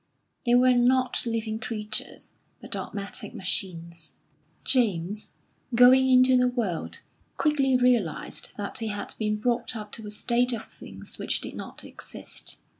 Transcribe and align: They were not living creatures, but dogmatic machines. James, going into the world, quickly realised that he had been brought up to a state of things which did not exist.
They 0.47 0.55
were 0.55 0.73
not 0.73 1.27
living 1.27 1.59
creatures, 1.59 2.31
but 2.59 2.71
dogmatic 2.71 3.35
machines. 3.35 4.15
James, 4.63 5.29
going 5.75 6.09
into 6.09 6.35
the 6.35 6.47
world, 6.47 7.01
quickly 7.37 7.77
realised 7.77 8.49
that 8.57 8.79
he 8.79 8.87
had 8.87 9.13
been 9.19 9.35
brought 9.35 9.75
up 9.75 9.91
to 9.91 10.07
a 10.07 10.09
state 10.09 10.53
of 10.53 10.65
things 10.65 11.19
which 11.19 11.39
did 11.39 11.53
not 11.55 11.83
exist. 11.83 12.57